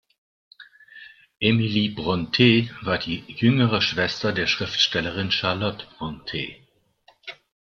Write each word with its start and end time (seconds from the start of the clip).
Emily 1.43 1.89
Brontë 1.93 2.71
war 2.83 2.97
die 2.97 3.23
jüngere 3.27 3.83
Schwester 3.83 4.33
der 4.33 4.47
Schriftstellerin 4.47 5.29
Charlotte 5.29 5.85
Brontë. 5.95 6.55